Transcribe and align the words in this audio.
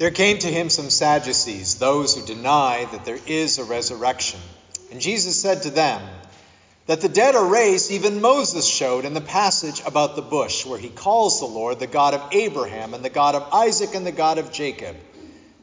There 0.00 0.10
came 0.10 0.38
to 0.38 0.50
him 0.50 0.70
some 0.70 0.88
Sadducees, 0.88 1.74
those 1.74 2.14
who 2.14 2.24
deny 2.24 2.86
that 2.90 3.04
there 3.04 3.18
is 3.26 3.58
a 3.58 3.64
resurrection. 3.64 4.40
And 4.90 4.98
Jesus 4.98 5.38
said 5.38 5.64
to 5.64 5.70
them, 5.70 6.00
That 6.86 7.02
the 7.02 7.08
dead 7.10 7.34
are 7.34 7.44
raised, 7.44 7.90
even 7.90 8.22
Moses 8.22 8.66
showed 8.66 9.04
in 9.04 9.12
the 9.12 9.20
passage 9.20 9.82
about 9.84 10.16
the 10.16 10.22
bush, 10.22 10.64
where 10.64 10.78
he 10.78 10.88
calls 10.88 11.38
the 11.38 11.44
Lord 11.44 11.78
the 11.78 11.86
God 11.86 12.14
of 12.14 12.32
Abraham, 12.32 12.94
and 12.94 13.04
the 13.04 13.10
God 13.10 13.34
of 13.34 13.52
Isaac, 13.52 13.94
and 13.94 14.06
the 14.06 14.10
God 14.10 14.38
of 14.38 14.52
Jacob. 14.52 14.96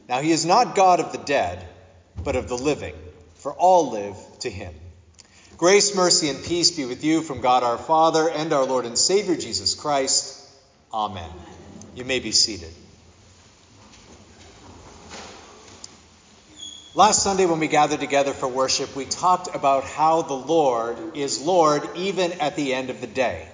Now 0.08 0.20
he 0.20 0.30
is 0.30 0.46
not 0.46 0.76
God 0.76 1.00
of 1.00 1.10
the 1.10 1.18
dead, 1.18 1.66
but 2.22 2.36
of 2.36 2.48
the 2.48 2.56
living, 2.56 2.94
for 3.34 3.52
all 3.52 3.90
live 3.90 4.16
to 4.42 4.50
him. 4.50 4.72
Grace, 5.56 5.96
mercy, 5.96 6.28
and 6.28 6.44
peace 6.44 6.70
be 6.70 6.84
with 6.84 7.02
you 7.02 7.22
from 7.22 7.40
God 7.40 7.64
our 7.64 7.76
Father 7.76 8.30
and 8.30 8.52
our 8.52 8.64
Lord 8.64 8.86
and 8.86 8.96
Savior 8.96 9.34
Jesus 9.34 9.74
Christ. 9.74 10.48
Amen. 10.94 11.28
You 11.96 12.04
may 12.04 12.20
be 12.20 12.30
seated. 12.30 12.72
Last 16.94 17.22
Sunday, 17.22 17.44
when 17.44 17.60
we 17.60 17.68
gathered 17.68 18.00
together 18.00 18.32
for 18.32 18.48
worship, 18.48 18.96
we 18.96 19.04
talked 19.04 19.54
about 19.54 19.84
how 19.84 20.22
the 20.22 20.32
Lord 20.32 20.98
is 21.14 21.38
Lord 21.38 21.86
even 21.96 22.32
at 22.40 22.56
the 22.56 22.72
end 22.72 22.88
of 22.88 23.02
the 23.02 23.06
day. 23.06 23.46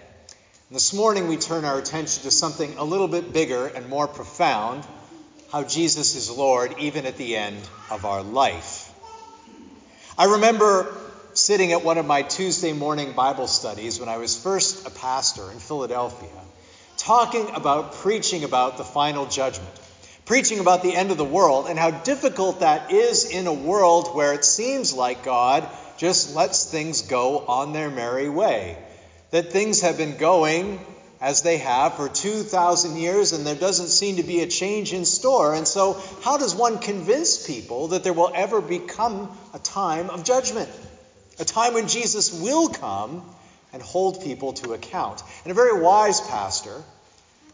And 0.68 0.76
this 0.76 0.94
morning, 0.94 1.26
we 1.26 1.36
turn 1.36 1.64
our 1.64 1.76
attention 1.76 2.22
to 2.22 2.30
something 2.30 2.78
a 2.78 2.84
little 2.84 3.08
bit 3.08 3.32
bigger 3.32 3.66
and 3.66 3.88
more 3.88 4.06
profound 4.06 4.84
how 5.50 5.64
Jesus 5.64 6.14
is 6.14 6.30
Lord 6.30 6.76
even 6.78 7.06
at 7.06 7.16
the 7.16 7.36
end 7.36 7.68
of 7.90 8.04
our 8.04 8.22
life. 8.22 8.94
I 10.16 10.26
remember 10.34 10.96
sitting 11.32 11.72
at 11.72 11.84
one 11.84 11.98
of 11.98 12.06
my 12.06 12.22
Tuesday 12.22 12.72
morning 12.72 13.14
Bible 13.14 13.48
studies 13.48 13.98
when 13.98 14.08
I 14.08 14.18
was 14.18 14.40
first 14.40 14.86
a 14.86 14.90
pastor 14.90 15.50
in 15.50 15.58
Philadelphia, 15.58 16.40
talking 16.96 17.50
about 17.50 17.94
preaching 17.94 18.44
about 18.44 18.76
the 18.78 18.84
final 18.84 19.26
judgment 19.26 19.74
preaching 20.26 20.58
about 20.58 20.82
the 20.82 20.94
end 20.94 21.10
of 21.10 21.16
the 21.16 21.24
world 21.24 21.66
and 21.68 21.78
how 21.78 21.90
difficult 21.90 22.60
that 22.60 22.90
is 22.90 23.24
in 23.30 23.46
a 23.46 23.52
world 23.52 24.14
where 24.14 24.32
it 24.32 24.44
seems 24.44 24.92
like 24.92 25.24
God 25.24 25.68
just 25.96 26.34
lets 26.34 26.70
things 26.70 27.02
go 27.02 27.38
on 27.40 27.72
their 27.72 27.90
merry 27.90 28.28
way. 28.28 28.78
That 29.30 29.52
things 29.52 29.82
have 29.82 29.96
been 29.96 30.16
going 30.16 30.80
as 31.20 31.42
they 31.42 31.58
have 31.58 31.94
for 31.94 32.08
2,000 32.08 32.96
years 32.96 33.32
and 33.32 33.46
there 33.46 33.54
doesn't 33.54 33.88
seem 33.88 34.16
to 34.16 34.22
be 34.22 34.40
a 34.40 34.46
change 34.46 34.92
in 34.92 35.04
store. 35.04 35.54
And 35.54 35.66
so, 35.66 36.00
how 36.22 36.38
does 36.38 36.54
one 36.54 36.78
convince 36.78 37.46
people 37.46 37.88
that 37.88 38.04
there 38.04 38.12
will 38.12 38.32
ever 38.34 38.60
become 38.60 39.36
a 39.52 39.58
time 39.58 40.10
of 40.10 40.24
judgment? 40.24 40.68
A 41.38 41.44
time 41.44 41.74
when 41.74 41.88
Jesus 41.88 42.32
will 42.40 42.68
come 42.68 43.22
and 43.72 43.82
hold 43.82 44.22
people 44.22 44.52
to 44.54 44.72
account. 44.72 45.22
And 45.44 45.50
a 45.50 45.54
very 45.54 45.80
wise 45.80 46.20
pastor 46.20 46.82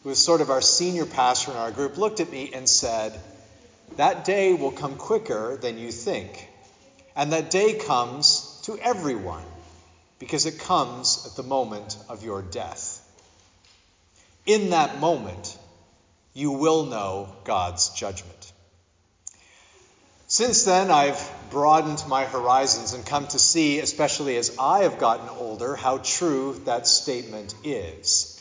who 0.03 0.09
was 0.09 0.19
sort 0.19 0.41
of 0.41 0.51
our 0.51 0.63
senior 0.63 1.07
pastor 1.07 1.51
in 1.51 1.57
our 1.57 1.71
group, 1.71 1.99
looked 1.99 2.21
at 2.21 2.31
me 2.31 2.53
and 2.55 2.69
said, 2.69 3.19
That 3.97 4.25
day 4.25 4.55
will 4.55 4.73
come 4.73 4.97
quicker 4.97 5.57
than 5.57 5.79
you 5.79 5.93
think. 5.93 6.49
And 7.15 7.33
that 7.33 7.51
day 7.51 7.75
comes 7.75 8.61
to 8.65 8.79
everyone 8.79 9.45
because 10.19 10.47
it 10.47 10.61
comes 10.61 11.27
at 11.27 11.37
the 11.37 11.43
moment 11.43 11.97
of 12.09 12.25
your 12.25 12.43
death. 12.43 12.97
In 14.47 14.71
that 14.71 15.01
moment, 15.01 15.59
you 16.35 16.53
will 16.53 16.87
know 16.87 17.29
God's 17.45 17.91
judgment. 17.91 18.53
Since 20.29 20.63
then, 20.63 20.91
I've 20.91 21.21
broadened 21.51 22.05
my 22.09 22.25
horizons 22.25 22.93
and 22.93 23.05
come 23.05 23.27
to 23.29 23.39
see, 23.39 23.81
especially 23.81 24.37
as 24.37 24.57
I 24.59 24.85
have 24.85 24.99
gotten 24.99 25.29
older, 25.29 25.75
how 25.75 25.99
true 25.99 26.61
that 26.67 26.87
statement 26.87 27.55
is. 27.65 28.40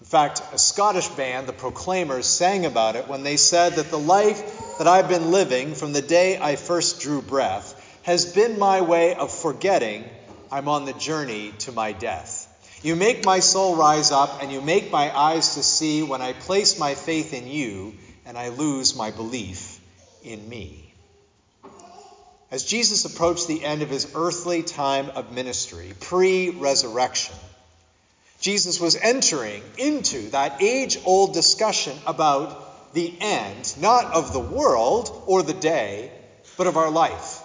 In 0.00 0.06
fact, 0.06 0.42
a 0.52 0.58
Scottish 0.58 1.08
band, 1.08 1.46
the 1.46 1.52
Proclaimers, 1.52 2.26
sang 2.26 2.66
about 2.66 2.96
it 2.96 3.08
when 3.08 3.22
they 3.22 3.36
said 3.36 3.74
that 3.74 3.90
the 3.90 3.98
life 3.98 4.78
that 4.78 4.86
I've 4.86 5.08
been 5.08 5.30
living 5.30 5.74
from 5.74 5.92
the 5.92 6.02
day 6.02 6.38
I 6.38 6.56
first 6.56 7.00
drew 7.00 7.22
breath 7.22 7.74
has 8.02 8.26
been 8.26 8.58
my 8.58 8.82
way 8.82 9.14
of 9.14 9.32
forgetting 9.32 10.04
I'm 10.50 10.68
on 10.68 10.84
the 10.84 10.92
journey 10.92 11.52
to 11.60 11.72
my 11.72 11.92
death. 11.92 12.46
You 12.82 12.94
make 12.94 13.24
my 13.24 13.40
soul 13.40 13.74
rise 13.74 14.12
up, 14.12 14.42
and 14.42 14.52
you 14.52 14.60
make 14.60 14.92
my 14.92 15.16
eyes 15.16 15.54
to 15.54 15.62
see 15.62 16.02
when 16.02 16.22
I 16.22 16.34
place 16.34 16.78
my 16.78 16.94
faith 16.94 17.32
in 17.32 17.48
you 17.48 17.94
and 18.26 18.36
I 18.36 18.50
lose 18.50 18.94
my 18.94 19.10
belief 19.10 19.80
in 20.22 20.48
me. 20.48 20.92
As 22.50 22.64
Jesus 22.64 23.04
approached 23.04 23.48
the 23.48 23.64
end 23.64 23.82
of 23.82 23.90
his 23.90 24.12
earthly 24.14 24.62
time 24.62 25.10
of 25.10 25.32
ministry, 25.32 25.94
pre 25.98 26.50
resurrection, 26.50 27.34
Jesus 28.46 28.78
was 28.78 28.94
entering 28.94 29.60
into 29.76 30.30
that 30.30 30.62
age 30.62 30.98
old 31.04 31.34
discussion 31.34 31.98
about 32.06 32.94
the 32.94 33.12
end, 33.20 33.74
not 33.80 34.14
of 34.14 34.32
the 34.32 34.38
world 34.38 35.24
or 35.26 35.42
the 35.42 35.52
day, 35.52 36.12
but 36.56 36.68
of 36.68 36.76
our 36.76 36.88
life. 36.88 37.42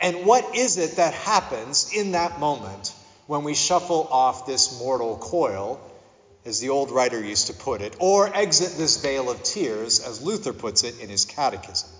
And 0.00 0.24
what 0.24 0.54
is 0.54 0.78
it 0.78 0.98
that 0.98 1.14
happens 1.14 1.92
in 1.92 2.12
that 2.12 2.38
moment 2.38 2.94
when 3.26 3.42
we 3.42 3.54
shuffle 3.54 4.06
off 4.08 4.46
this 4.46 4.78
mortal 4.78 5.16
coil, 5.16 5.80
as 6.44 6.60
the 6.60 6.68
old 6.68 6.92
writer 6.92 7.20
used 7.20 7.48
to 7.48 7.52
put 7.52 7.80
it, 7.80 7.96
or 7.98 8.32
exit 8.32 8.78
this 8.78 9.02
vale 9.02 9.32
of 9.32 9.42
tears, 9.42 9.98
as 9.98 10.22
Luther 10.22 10.52
puts 10.52 10.84
it 10.84 11.00
in 11.00 11.08
his 11.08 11.24
catechism? 11.24 11.90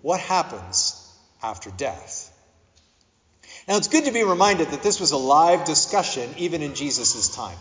What 0.00 0.20
happens 0.20 1.06
after 1.42 1.70
death? 1.70 2.27
Now, 3.68 3.76
it's 3.76 3.88
good 3.88 4.06
to 4.06 4.12
be 4.12 4.24
reminded 4.24 4.70
that 4.70 4.82
this 4.82 4.98
was 4.98 5.12
a 5.12 5.18
live 5.18 5.66
discussion 5.66 6.30
even 6.38 6.62
in 6.62 6.74
Jesus' 6.74 7.28
time. 7.28 7.58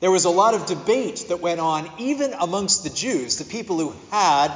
There 0.00 0.10
was 0.10 0.24
a 0.24 0.30
lot 0.30 0.54
of 0.54 0.66
debate 0.66 1.26
that 1.28 1.40
went 1.40 1.60
on 1.60 1.88
even 1.98 2.32
amongst 2.32 2.82
the 2.82 2.90
Jews, 2.90 3.36
the 3.36 3.44
people 3.44 3.78
who 3.78 3.94
had 4.10 4.50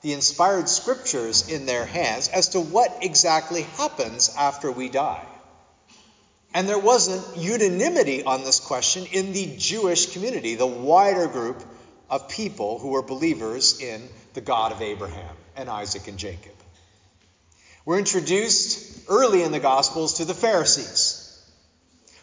the 0.00 0.14
inspired 0.14 0.70
scriptures 0.70 1.50
in 1.50 1.66
their 1.66 1.84
hands, 1.84 2.28
as 2.28 2.48
to 2.50 2.60
what 2.60 2.96
exactly 3.02 3.62
happens 3.76 4.34
after 4.38 4.72
we 4.72 4.88
die. 4.88 5.22
And 6.54 6.66
there 6.66 6.78
wasn't 6.78 7.36
unanimity 7.36 8.24
on 8.24 8.44
this 8.44 8.58
question 8.58 9.04
in 9.12 9.34
the 9.34 9.54
Jewish 9.58 10.14
community, 10.14 10.54
the 10.54 10.66
wider 10.66 11.26
group 11.26 11.62
of 12.08 12.30
people 12.30 12.78
who 12.78 12.88
were 12.88 13.02
believers 13.02 13.82
in 13.82 14.08
the 14.32 14.40
God 14.40 14.72
of 14.72 14.80
Abraham 14.80 15.36
and 15.56 15.68
Isaac 15.68 16.08
and 16.08 16.18
Jacob. 16.18 16.54
We're 17.84 17.98
introduced 17.98 18.91
early 19.08 19.42
in 19.42 19.52
the 19.52 19.60
Gospels 19.60 20.14
to 20.14 20.24
the 20.24 20.34
Pharisees, 20.34 21.18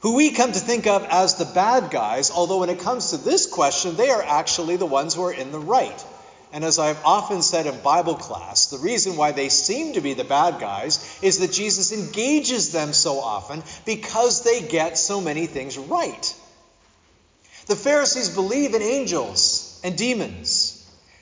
who 0.02 0.16
we 0.16 0.32
come 0.32 0.52
to 0.52 0.60
think 0.60 0.88
of 0.88 1.06
as 1.10 1.36
the 1.36 1.46
bad 1.46 1.92
guys, 1.92 2.32
although 2.32 2.60
when 2.60 2.70
it 2.70 2.80
comes 2.80 3.12
to 3.12 3.18
this 3.18 3.46
question, 3.46 3.96
they 3.96 4.10
are 4.10 4.24
actually 4.24 4.78
the 4.78 4.86
ones 4.86 5.14
who 5.14 5.24
are 5.24 5.34
in 5.34 5.52
the 5.52 5.60
right. 5.60 6.06
And 6.52 6.64
as 6.64 6.80
I've 6.80 7.04
often 7.06 7.44
said 7.44 7.68
in 7.68 7.80
Bible 7.82 8.16
class, 8.16 8.68
the 8.68 8.80
reason 8.80 9.18
why 9.18 9.34
they 9.34 9.50
seem 9.50 9.94
to 9.94 10.02
be 10.02 10.16
the 10.16 10.24
bad 10.24 10.60
guys 10.60 11.20
is 11.22 11.40
that 11.40 11.52
Jesus 11.52 11.92
engages 11.92 12.72
them 12.72 12.92
so 12.92 13.20
often 13.20 13.62
because 13.86 14.44
they 14.44 14.62
get 14.62 14.98
so 14.98 15.22
many 15.22 15.46
things 15.46 15.78
right. 15.78 16.36
The 17.68 17.76
Pharisees 17.76 18.30
believe 18.30 18.74
in 18.74 18.82
angels 18.82 19.80
and 19.84 19.96
demons. 19.96 20.76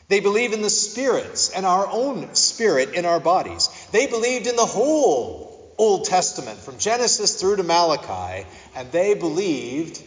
They 0.08 0.22
believe 0.22 0.54
in 0.54 0.62
the 0.62 0.70
spirits 0.70 1.50
and 1.50 1.66
our 1.66 1.86
own 1.86 2.34
spirit 2.36 2.94
in 2.94 3.04
our 3.06 3.20
bodies. 3.20 3.70
They 3.92 4.08
believed 4.08 4.48
in 4.48 4.56
the 4.56 4.66
whole 4.66 5.47
Old 5.78 6.06
Testament, 6.06 6.60
from 6.60 6.78
Genesis 6.78 7.40
through 7.40 7.58
to 7.58 7.64
Malachi, 7.64 8.48
and 8.76 8.92
they 8.92 9.14
believed 9.14 10.02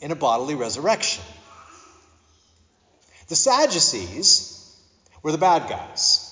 in 0.00 0.12
a 0.12 0.16
bodily 0.16 0.54
resurrection. 0.54 1.24
The 3.28 3.36
Sadducees 3.36 4.76
were 5.22 5.32
the 5.32 5.38
bad 5.38 5.68
guys. 5.68 6.26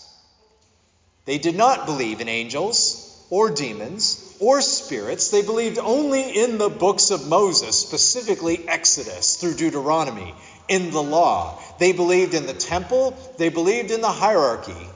They 1.24 1.38
did 1.38 1.56
not 1.56 1.86
believe 1.86 2.20
in 2.20 2.28
angels 2.28 3.04
or 3.30 3.50
demons 3.50 4.36
or 4.40 4.60
spirits. 4.60 5.30
They 5.30 5.42
believed 5.42 5.78
only 5.78 6.22
in 6.22 6.58
the 6.58 6.70
books 6.70 7.10
of 7.10 7.28
Moses, 7.28 7.78
specifically 7.78 8.66
Exodus 8.68 9.36
through 9.36 9.54
Deuteronomy, 9.54 10.34
in 10.68 10.90
the 10.90 11.02
law. 11.02 11.60
They 11.78 11.92
believed 11.92 12.34
in 12.34 12.46
the 12.46 12.54
temple, 12.54 13.16
they 13.36 13.48
believed 13.48 13.90
in 13.90 14.00
the 14.00 14.08
hierarchy, 14.08 14.88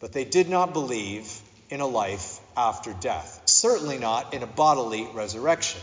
but 0.00 0.12
they 0.12 0.24
did 0.24 0.48
not 0.48 0.72
believe 0.72 1.40
in 1.70 1.80
a 1.80 1.86
life 1.86 2.40
after 2.56 2.92
death, 2.92 3.42
certainly 3.46 3.98
not 3.98 4.34
in 4.34 4.42
a 4.42 4.46
bodily 4.46 5.06
resurrection. 5.12 5.80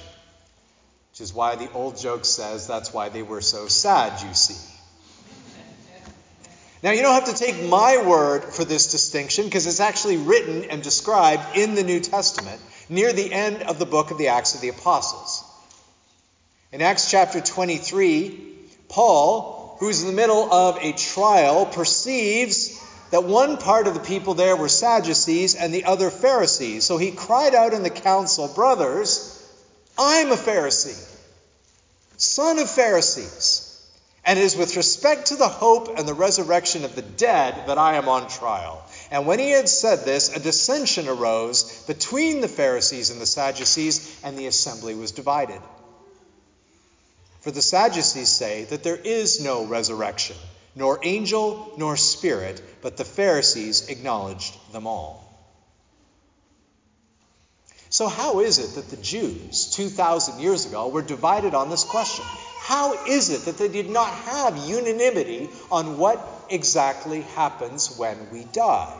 Which 1.11 1.21
is 1.21 1.33
why 1.33 1.55
the 1.55 1.71
old 1.71 1.97
joke 1.97 2.25
says 2.25 2.67
that's 2.67 2.93
why 2.93 3.09
they 3.09 3.23
were 3.23 3.41
so 3.41 3.67
sad, 3.67 4.21
you 4.21 4.33
see. 4.33 4.75
Now, 6.81 6.91
you 6.91 7.01
don't 7.01 7.13
have 7.13 7.35
to 7.35 7.43
take 7.43 7.67
my 7.67 8.05
word 8.07 8.43
for 8.43 8.63
this 8.63 8.91
distinction 8.91 9.45
because 9.45 9.67
it's 9.67 9.81
actually 9.81 10.15
written 10.15 10.63
and 10.65 10.81
described 10.81 11.57
in 11.57 11.75
the 11.75 11.83
New 11.83 11.99
Testament 11.99 12.61
near 12.87 13.11
the 13.11 13.33
end 13.33 13.63
of 13.63 13.79
the 13.79 13.85
book 13.85 14.11
of 14.11 14.17
the 14.17 14.29
Acts 14.29 14.55
of 14.55 14.61
the 14.61 14.69
Apostles. 14.69 15.43
In 16.71 16.81
Acts 16.81 17.11
chapter 17.11 17.41
23, 17.41 18.47
Paul, 18.87 19.75
who's 19.79 20.01
in 20.01 20.07
the 20.07 20.13
middle 20.13 20.53
of 20.53 20.77
a 20.81 20.93
trial, 20.93 21.65
perceives 21.65 22.81
that 23.11 23.23
one 23.23 23.57
part 23.57 23.87
of 23.87 23.93
the 23.93 23.99
people 23.99 24.33
there 24.33 24.55
were 24.55 24.69
Sadducees 24.69 25.55
and 25.55 25.73
the 25.73 25.85
other 25.85 26.09
Pharisees. 26.09 26.83
So 26.83 26.97
he 26.97 27.11
cried 27.11 27.55
out 27.55 27.73
in 27.73 27.83
the 27.83 27.89
council, 27.89 28.47
Brothers, 28.47 29.35
I'm 29.97 30.31
a 30.31 30.35
Pharisee, 30.35 31.03
son 32.17 32.59
of 32.59 32.69
Pharisees. 32.69 33.65
And 34.25 34.37
it 34.37 34.43
is 34.43 34.55
with 34.55 34.75
respect 34.75 35.27
to 35.27 35.37
the 35.37 35.47
hope 35.47 35.97
and 35.97 36.07
the 36.07 36.13
resurrection 36.13 36.85
of 36.85 36.93
the 36.93 37.01
dead 37.01 37.63
that 37.67 37.77
I 37.77 37.95
am 37.95 38.07
on 38.09 38.29
trial. 38.29 38.83
And 39.09 39.25
when 39.25 39.39
he 39.39 39.49
had 39.49 39.67
said 39.67 40.05
this, 40.05 40.35
a 40.35 40.39
dissension 40.39 41.07
arose 41.07 41.83
between 41.87 42.41
the 42.41 42.47
Pharisees 42.47 43.09
and 43.09 43.19
the 43.19 43.25
Sadducees, 43.25 44.19
and 44.23 44.37
the 44.37 44.45
assembly 44.45 44.93
was 44.93 45.13
divided. 45.13 45.59
For 47.41 47.51
the 47.51 47.61
Sadducees 47.61 48.29
say 48.29 48.65
that 48.65 48.83
there 48.83 48.97
is 48.97 49.43
no 49.43 49.65
resurrection, 49.65 50.35
nor 50.75 50.99
angel, 51.03 51.73
nor 51.77 51.97
spirit, 51.97 52.61
but 52.81 52.97
the 52.97 53.05
Pharisees 53.05 53.89
acknowledged 53.89 54.55
them 54.71 54.87
all. 54.87 55.25
So, 57.91 58.07
how 58.07 58.39
is 58.39 58.59
it 58.59 58.75
that 58.75 58.89
the 58.89 59.01
Jews, 59.01 59.71
2,000 59.75 60.39
years 60.39 60.67
ago, 60.67 60.89
were 60.89 61.01
divided 61.01 61.55
on 61.55 61.71
this 61.71 61.83
question? 61.83 62.23
How 62.59 63.05
is 63.05 63.31
it 63.31 63.45
that 63.45 63.57
they 63.57 63.67
did 63.67 63.89
not 63.89 64.09
have 64.09 64.57
unanimity 64.57 65.49
on 65.71 65.97
what 65.97 66.23
exactly 66.51 67.21
happens 67.21 67.97
when 67.97 68.29
we 68.31 68.43
die? 68.43 68.95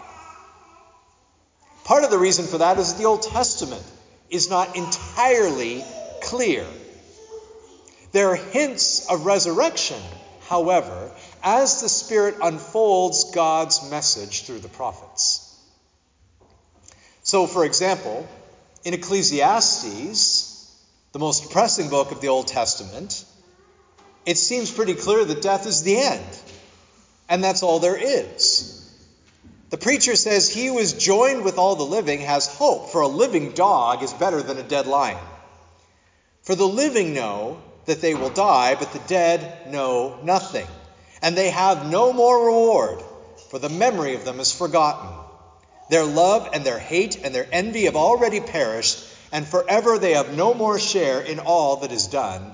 Part 1.84 2.04
of 2.04 2.10
the 2.10 2.18
reason 2.18 2.46
for 2.46 2.58
that 2.60 2.80
is 2.80 2.94
that 2.94 3.00
the 3.00 3.08
Old 3.08 3.22
Testament 3.22 3.84
is 4.32 4.50
not 4.50 4.76
entirely 4.76 5.84
clear. 6.22 6.66
There 8.12 8.30
are 8.30 8.36
hints 8.36 9.08
of 9.08 9.26
resurrection, 9.26 10.02
however, 10.48 11.12
as 11.44 11.82
the 11.82 11.90
Spirit 11.90 12.36
unfolds 12.42 13.32
God's 13.32 13.90
message 13.90 14.44
through 14.44 14.60
the 14.60 14.68
prophets. 14.68 15.46
So, 17.24 17.48
for 17.48 17.66
example, 17.66 18.28
in 18.84 18.94
Ecclesiastes, 18.94 20.50
the 21.12 21.20
most 21.20 21.44
depressing 21.44 21.90
book 21.90 22.12
of 22.12 22.22
the 22.22 22.28
Old 22.28 22.48
Testament, 22.48 23.26
it 24.26 24.38
seems 24.38 24.72
pretty 24.72 24.96
clear 24.96 25.24
that 25.26 25.42
death 25.42 25.66
is 25.66 25.84
the 25.84 25.98
end. 25.98 26.40
And 27.28 27.44
that's 27.44 27.64
all 27.64 27.80
there 27.80 27.98
is. 27.98 28.76
The 29.70 29.78
preacher 29.78 30.16
says 30.16 30.50
he 30.50 30.68
who 30.68 30.80
is 30.80 30.94
joined 30.94 31.44
with 31.44 31.60
all 31.60 31.76
the 31.76 31.84
living 31.84 32.22
has 32.22 32.48
hope, 32.48 32.90
for 32.90 33.02
a 33.02 33.08
living 33.08 33.52
dog 33.52 34.02
is 34.02 34.12
better 34.14 34.42
than 34.42 34.58
a 34.58 34.64
dead 34.64 34.88
lion. 34.88 35.20
For 36.42 36.56
the 36.56 36.68
living 36.68 37.14
know 37.14 37.62
that 37.86 38.02
they 38.02 38.16
will 38.16 38.32
die, 38.32 38.76
but 38.76 38.92
the 38.94 39.02
dead 39.08 39.72
know 39.72 40.20
nothing. 40.24 40.68
And 41.22 41.36
they 41.36 41.50
have 41.50 41.90
no 41.90 42.14
more 42.14 42.46
reward, 42.46 43.04
for 43.50 43.60
the 43.60 43.70
memory 43.70 44.16
of 44.16 44.26
them 44.26 44.40
is 44.40 44.52
forgotten. 44.52 45.10
Their 45.90 46.06
love 46.06 46.50
and 46.54 46.64
their 46.64 46.80
hate 46.80 47.24
and 47.24 47.34
their 47.34 47.48
envy 47.52 47.86
have 47.86 47.96
already 47.96 48.40
perished, 48.40 49.04
and 49.32 49.46
forever 49.46 49.98
they 49.98 50.14
have 50.14 50.36
no 50.36 50.54
more 50.54 50.80
share 50.80 51.20
in 51.22 51.40
all 51.40 51.78
that 51.78 51.92
is 51.92 52.08
done 52.08 52.54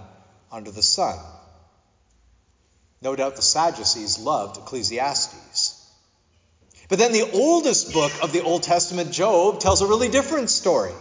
under 0.51 0.71
the 0.71 0.81
sun. 0.81 1.17
No 3.01 3.15
doubt 3.15 3.35
the 3.35 3.41
Sadducees 3.41 4.19
loved 4.19 4.57
Ecclesiastes. 4.57 5.81
But 6.87 6.99
then 6.99 7.11
the 7.11 7.29
oldest 7.33 7.93
book 7.93 8.11
of 8.21 8.31
the 8.31 8.43
Old 8.43 8.63
Testament, 8.63 9.11
Job, 9.11 9.59
tells 9.59 9.81
a 9.81 9.87
really 9.87 10.09
different 10.09 10.49
story. 10.49 10.93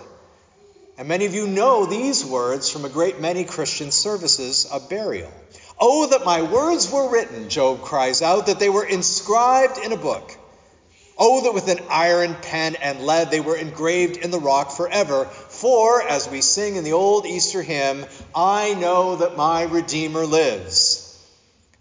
And 0.96 1.08
many 1.08 1.26
of 1.26 1.34
you 1.34 1.46
know 1.46 1.86
these 1.86 2.24
words 2.24 2.70
from 2.70 2.84
a 2.84 2.88
great 2.88 3.20
many 3.20 3.44
Christian 3.44 3.90
services 3.90 4.64
of 4.66 4.88
burial. 4.88 5.32
Oh, 5.78 6.06
that 6.06 6.24
my 6.24 6.42
words 6.42 6.90
were 6.90 7.10
written, 7.10 7.48
Job 7.48 7.82
cries 7.82 8.22
out, 8.22 8.46
that 8.46 8.58
they 8.58 8.70
were 8.70 8.84
inscribed 8.84 9.78
in 9.78 9.92
a 9.92 9.96
book. 9.96 10.36
Oh, 11.16 11.42
that 11.42 11.54
with 11.54 11.68
an 11.68 11.84
iron 11.90 12.34
pen 12.42 12.74
and 12.76 13.06
lead 13.06 13.30
they 13.30 13.40
were 13.40 13.56
engraved 13.56 14.16
in 14.16 14.30
the 14.30 14.40
rock 14.40 14.72
forever. 14.72 15.26
For, 15.26 16.02
as 16.02 16.28
we 16.28 16.40
sing 16.40 16.76
in 16.76 16.84
the 16.84 16.92
old 16.92 17.24
Easter 17.24 17.62
hymn, 17.62 18.04
I 18.34 18.74
know 18.74 19.16
that 19.16 19.36
my 19.36 19.62
Redeemer 19.62 20.26
lives. 20.26 21.00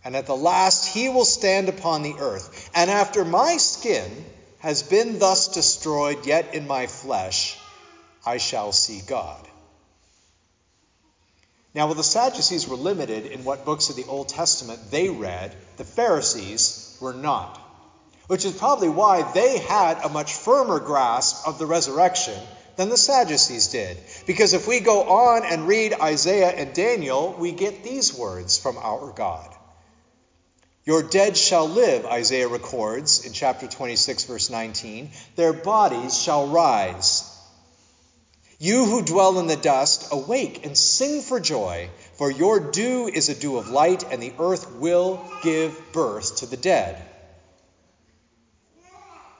And 0.05 0.15
at 0.15 0.27
the 0.27 0.35
last 0.35 0.93
he 0.93 1.09
will 1.09 1.25
stand 1.25 1.69
upon 1.69 2.03
the 2.03 2.15
earth. 2.19 2.69
And 2.75 2.91
after 2.91 3.25
my 3.25 3.57
skin 3.57 4.11
has 4.59 4.83
been 4.83 5.17
thus 5.17 5.47
destroyed, 5.47 6.25
yet 6.25 6.53
in 6.53 6.67
my 6.67 6.87
flesh 6.87 7.57
I 8.25 8.37
shall 8.37 8.71
see 8.71 9.01
God. 9.07 9.47
Now, 11.75 11.87
while 11.87 11.95
the 11.95 12.03
Sadducees 12.03 12.67
were 12.67 12.75
limited 12.75 13.25
in 13.25 13.43
what 13.43 13.65
books 13.65 13.89
of 13.89 13.95
the 13.95 14.05
Old 14.05 14.29
Testament 14.29 14.91
they 14.91 15.09
read, 15.09 15.55
the 15.77 15.83
Pharisees 15.83 16.95
were 17.01 17.13
not. 17.13 17.59
Which 18.27 18.45
is 18.45 18.53
probably 18.53 18.89
why 18.89 19.23
they 19.33 19.57
had 19.57 19.97
a 20.03 20.09
much 20.09 20.33
firmer 20.33 20.79
grasp 20.79 21.47
of 21.47 21.57
the 21.57 21.65
resurrection 21.65 22.39
than 22.75 22.89
the 22.89 22.97
Sadducees 22.97 23.67
did. 23.67 23.97
Because 24.27 24.53
if 24.53 24.67
we 24.67 24.79
go 24.79 25.03
on 25.03 25.43
and 25.45 25.67
read 25.67 25.93
Isaiah 25.93 26.49
and 26.49 26.73
Daniel, 26.73 27.35
we 27.37 27.51
get 27.51 27.83
these 27.83 28.13
words 28.13 28.57
from 28.57 28.77
our 28.77 29.11
God. 29.11 29.49
Your 30.85 31.01
dead 31.01 31.37
shall 31.37 31.67
live, 31.67 32.05
Isaiah 32.05 32.47
records 32.47 33.25
in 33.25 33.33
chapter 33.33 33.67
26, 33.67 34.25
verse 34.25 34.49
19. 34.49 35.11
Their 35.35 35.53
bodies 35.53 36.21
shall 36.21 36.47
rise. 36.47 37.32
You 38.63 38.85
who 38.85 39.01
dwell 39.01 39.39
in 39.39 39.47
the 39.47 39.57
dust, 39.57 40.07
awake 40.13 40.65
and 40.65 40.77
sing 40.77 41.21
for 41.21 41.41
joy, 41.41 41.89
for 42.13 42.31
your 42.31 42.61
dew 42.61 43.09
is 43.09 43.27
a 43.27 43.35
dew 43.35 43.57
of 43.57 43.67
light, 43.67 44.05
and 44.09 44.23
the 44.23 44.31
earth 44.39 44.75
will 44.75 45.21
give 45.41 45.91
birth 45.91 46.37
to 46.37 46.45
the 46.45 46.55
dead. 46.55 46.95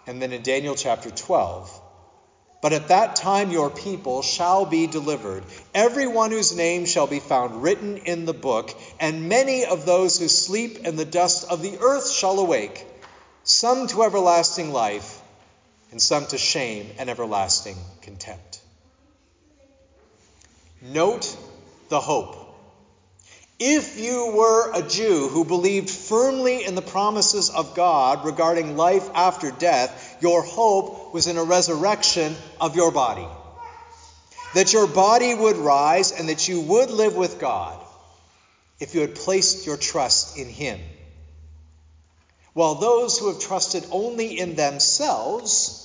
And 0.06 0.22
then 0.22 0.34
in 0.34 0.42
Daniel 0.42 0.76
chapter 0.76 1.10
12, 1.10 1.72
but 2.60 2.74
at 2.74 2.90
that 2.90 3.16
time 3.16 3.50
your 3.50 3.70
people 3.70 4.24
shall 4.24 4.66
be 4.66 4.88
delivered, 4.88 5.46
every 5.74 6.06
one 6.06 6.32
whose 6.32 6.54
name 6.54 6.86
shall 6.86 7.08
be 7.08 7.22
found 7.22 7.64
written 7.64 7.96
in 8.00 8.26
the 8.26 8.34
book, 8.34 8.78
and 9.00 9.30
many 9.30 9.64
of 9.64 9.86
those 9.86 10.20
who 10.20 10.28
sleep 10.28 10.80
in 10.80 10.98
the 10.98 11.06
dust 11.06 11.50
of 11.50 11.62
the 11.62 11.78
earth 11.80 12.12
shall 12.12 12.40
awake, 12.40 12.86
some 13.46 13.88
to 13.88 14.04
everlasting 14.04 14.74
life, 14.74 15.22
and 15.92 16.02
some 16.02 16.26
to 16.26 16.38
shame 16.38 16.88
and 17.00 17.10
everlasting 17.10 17.78
contempt. 18.02 18.53
Note 20.84 21.38
the 21.88 22.02
hope. 22.02 22.36
If 23.58 23.98
you 23.98 24.34
were 24.36 24.74
a 24.74 24.82
Jew 24.82 25.30
who 25.30 25.46
believed 25.46 25.90
firmly 25.90 26.66
in 26.66 26.76
the 26.76 26.82
promises 26.82 27.50
of 27.50 27.74
God 27.74 28.26
regarding 28.26 28.76
life 28.76 29.10
after 29.16 29.50
death, 29.50 30.18
your 30.20 30.44
hope 30.44 31.14
was 31.14 31.28
in 31.28 31.38
a 31.38 31.44
resurrection 31.44 32.36
of 32.60 32.76
your 32.76 32.92
body. 32.92 33.26
That 34.56 34.74
your 34.74 34.88
body 34.88 35.34
would 35.34 35.56
rise 35.56 36.12
and 36.12 36.28
that 36.28 36.50
you 36.50 36.60
would 36.60 36.92
live 36.92 37.16
with 37.16 37.40
God 37.40 37.80
if 38.82 38.94
you 38.94 39.00
had 39.00 39.16
placed 39.16 39.66
your 39.66 39.78
trust 39.78 40.38
in 40.38 40.50
Him. 40.50 40.82
While 42.52 42.76
those 42.76 43.18
who 43.18 43.32
have 43.32 43.40
trusted 43.40 43.86
only 43.90 44.38
in 44.38 44.56
themselves 44.56 45.80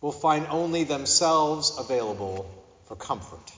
will 0.00 0.12
find 0.12 0.46
only 0.48 0.84
themselves 0.84 1.76
available 1.76 2.48
for 2.86 2.94
comfort. 2.94 3.50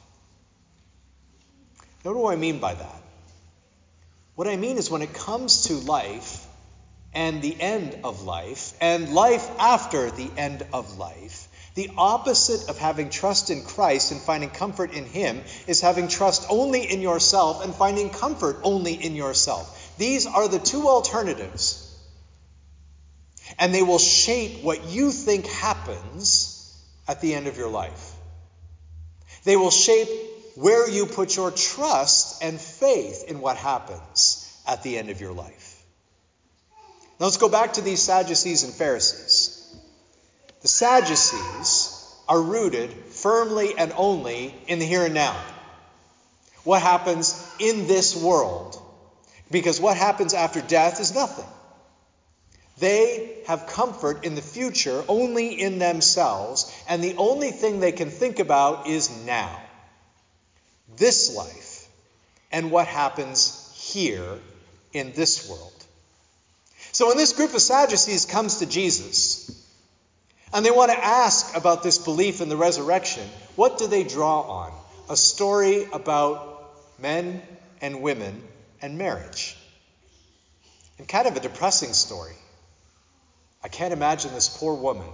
Now, 2.05 2.13
what 2.13 2.21
do 2.21 2.27
I 2.27 2.37
mean 2.37 2.59
by 2.59 2.75
that? 2.75 3.03
What 4.35 4.49
I 4.49 4.57
mean 4.57 4.79
is 4.79 4.91
when 4.91 5.03
it 5.03 5.13
comes 5.13 5.65
to 5.65 5.75
life 5.75 6.47
and 7.15 7.43
the 7.43 7.61
end 7.61 7.99
of 8.05 8.23
life 8.23 8.73
and 8.81 9.13
life 9.13 9.49
after 9.59 10.11
the 10.11 10.31
end 10.37 10.67
of 10.73 10.99
life, 10.99 11.49
the 11.75 11.91
opposite 11.97 12.69
of 12.69 12.79
having 12.79 13.09
trust 13.09 13.51
in 13.51 13.63
Christ 13.63 14.13
and 14.13 14.21
finding 14.21 14.51
comfort 14.51 14.93
in 14.93 15.07
Him 15.07 15.43
is 15.67 15.81
having 15.81 16.09
trust 16.09 16.47
only 16.51 16.83
in 16.83 17.01
yourself 17.01 17.65
and 17.65 17.75
finding 17.75 18.11
comfort 18.11 18.59
only 18.63 18.95
in 18.95 19.15
yourself. 19.15 19.95
These 19.97 20.27
are 20.27 20.49
the 20.49 20.59
two 20.59 20.89
alternatives. 20.89 21.89
And 23.59 23.75
they 23.75 23.83
will 23.83 23.99
shape 23.99 24.63
what 24.63 24.87
you 24.87 25.13
think 25.13 25.47
happens 25.47 26.59
at 27.07 27.21
the 27.21 27.35
end 27.35 27.47
of 27.47 27.57
your 27.57 27.69
life. 27.69 28.13
They 29.45 29.57
will 29.57 29.71
shape 29.71 30.09
where 30.55 30.89
you 30.89 31.07
put 31.07 31.37
your 31.37 31.51
trust 31.51 32.43
and 32.43 32.61
faith 32.61 33.25
in 33.29 33.41
what 33.41 33.57
happens 33.57 34.49
at 34.67 34.83
the 34.83 34.99
end 34.99 35.11
of 35.11 35.21
your 35.21 35.33
life. 35.33 35.83
Now 37.19 37.27
let's 37.27 37.37
go 37.37 37.49
back 37.49 37.75
to 37.75 37.81
these 37.81 38.03
Sadducees 38.03 38.65
and 38.65 38.73
Pharisees. 38.73 39.75
The 40.61 40.69
Sadducees 40.69 41.99
are 42.29 42.41
rooted 42.41 42.91
firmly 42.91 43.75
and 43.77 43.93
only 43.97 44.55
in 44.67 44.79
the 44.79 44.85
here 44.85 45.05
and 45.05 45.15
now. 45.15 45.41
What 46.65 46.83
happens 46.83 47.35
in 47.59 47.87
this 47.87 48.15
world? 48.17 48.81
Because 49.51 49.81
what 49.81 49.97
happens 49.97 50.35
after 50.35 50.61
death 50.61 51.01
is 51.01 51.15
nothing. 51.15 51.47
They 52.79 53.39
have 53.47 53.67
comfort 53.67 54.25
in 54.25 54.35
the 54.35 54.43
future 54.43 55.05
only 55.09 55.61
in 55.61 55.79
themselves, 55.79 56.73
and 56.89 57.03
the 57.03 57.17
only 57.17 57.51
thing 57.51 57.81
they 57.81 57.93
can 57.93 58.11
think 58.11 58.39
about 58.39 58.87
is 58.87 59.25
now 59.25 59.62
this 60.97 61.35
life 61.37 61.89
and 62.51 62.71
what 62.71 62.87
happens 62.87 63.73
here 63.77 64.39
in 64.93 65.13
this 65.13 65.49
world. 65.49 65.73
So 66.93 67.09
when 67.09 67.17
this 67.17 67.33
group 67.33 67.55
of 67.55 67.63
Sadducees 67.63 68.27
comes 68.27 68.59
to 68.59 68.67
Jesus 68.67 69.51
and 70.53 70.65
they 70.65 70.71
want 70.71 70.93
to 70.93 71.05
ask 71.05 71.57
about 71.57 71.83
this 71.83 71.99
belief 71.99 72.41
in 72.41 72.49
the 72.49 72.57
resurrection, 72.57 73.27
what 73.57 73.79
do 73.79 73.87
they 73.87 74.05
draw 74.05 74.43
on? 74.43 74.73
A 75.09 75.17
story 75.17 75.87
about 75.93 76.75
men 76.99 77.43
and 77.81 78.03
women 78.03 78.43
and 78.83 78.99
marriage. 78.99 79.57
and 80.99 81.09
kind 81.09 81.27
of 81.27 81.37
a 81.37 81.41
depressing 81.41 81.93
story. 81.93 82.35
I 83.65 83.69
can't 83.69 83.93
imagine 83.93 84.33
this 84.35 84.49
poor 84.49 84.75
woman 84.75 85.09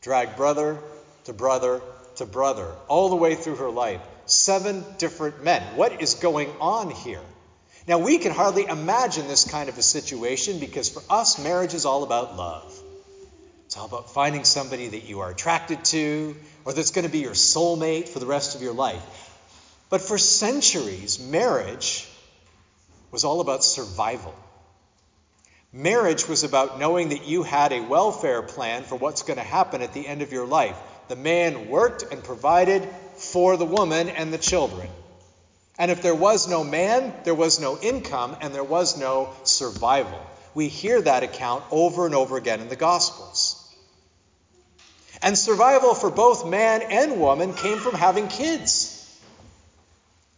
drag 0.00 0.36
brother 0.36 0.78
to 1.24 1.32
brother 1.32 1.82
to 2.16 2.26
brother 2.26 2.72
all 2.88 3.10
the 3.10 3.16
way 3.16 3.34
through 3.34 3.56
her 3.56 3.70
life. 3.70 4.00
Seven 4.26 4.84
different 4.98 5.42
men. 5.42 5.62
What 5.76 6.02
is 6.02 6.14
going 6.14 6.50
on 6.60 6.90
here? 6.90 7.22
Now, 7.86 7.98
we 7.98 8.18
can 8.18 8.32
hardly 8.32 8.66
imagine 8.66 9.26
this 9.26 9.50
kind 9.50 9.68
of 9.68 9.78
a 9.78 9.82
situation 9.82 10.58
because 10.60 10.88
for 10.88 11.02
us, 11.10 11.42
marriage 11.42 11.74
is 11.74 11.84
all 11.84 12.02
about 12.02 12.36
love. 12.36 12.78
It's 13.66 13.76
all 13.76 13.86
about 13.86 14.12
finding 14.12 14.44
somebody 14.44 14.88
that 14.88 15.04
you 15.04 15.20
are 15.20 15.30
attracted 15.30 15.84
to 15.86 16.36
or 16.64 16.72
that's 16.72 16.90
going 16.90 17.06
to 17.06 17.10
be 17.10 17.20
your 17.20 17.32
soulmate 17.32 18.08
for 18.08 18.18
the 18.18 18.26
rest 18.26 18.54
of 18.54 18.62
your 18.62 18.74
life. 18.74 19.02
But 19.88 20.02
for 20.02 20.18
centuries, 20.18 21.18
marriage 21.18 22.08
was 23.10 23.24
all 23.24 23.40
about 23.40 23.64
survival. 23.64 24.34
Marriage 25.72 26.28
was 26.28 26.42
about 26.42 26.80
knowing 26.80 27.10
that 27.10 27.26
you 27.26 27.44
had 27.44 27.72
a 27.72 27.80
welfare 27.80 28.42
plan 28.42 28.82
for 28.82 28.96
what's 28.96 29.22
going 29.22 29.38
to 29.38 29.44
happen 29.44 29.82
at 29.82 29.94
the 29.94 30.06
end 30.06 30.22
of 30.22 30.32
your 30.32 30.46
life. 30.46 30.76
The 31.08 31.16
man 31.16 31.68
worked 31.68 32.04
and 32.10 32.22
provided 32.22 32.88
for 33.20 33.56
the 33.56 33.66
woman 33.66 34.08
and 34.08 34.32
the 34.32 34.38
children. 34.38 34.88
And 35.78 35.90
if 35.90 36.02
there 36.02 36.14
was 36.14 36.48
no 36.48 36.64
man, 36.64 37.14
there 37.24 37.34
was 37.34 37.60
no 37.60 37.78
income 37.78 38.36
and 38.40 38.54
there 38.54 38.64
was 38.64 38.98
no 38.98 39.30
survival. 39.44 40.20
We 40.54 40.68
hear 40.68 41.00
that 41.00 41.22
account 41.22 41.64
over 41.70 42.06
and 42.06 42.14
over 42.14 42.36
again 42.36 42.60
in 42.60 42.68
the 42.68 42.76
Gospels. 42.76 43.56
And 45.22 45.36
survival 45.36 45.94
for 45.94 46.10
both 46.10 46.46
man 46.46 46.82
and 46.82 47.20
woman 47.20 47.52
came 47.52 47.78
from 47.78 47.94
having 47.94 48.28
kids. 48.28 48.96